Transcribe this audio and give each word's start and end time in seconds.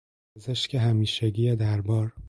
پزشک 0.35 0.75
همیشگی 0.75 1.55
دربار 1.55 2.13